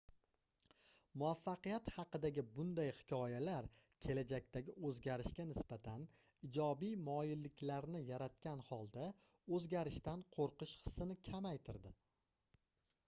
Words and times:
muvaffaqiyat 1.21 1.89
haqidagi 1.97 2.43
bunday 2.53 2.87
hikoyalar 2.99 3.65
kelajakdagi 4.05 4.73
oʻzgarishga 4.91 5.45
nisbatan 5.51 6.07
ijobiy 6.49 6.95
moyilliklarni 7.09 8.01
yaratgan 8.09 8.63
holda 8.71 9.07
oʻzgarishdan 9.59 10.25
qoʻrqish 10.39 10.73
hissini 10.85 11.19
kamaytirdi 11.29 11.93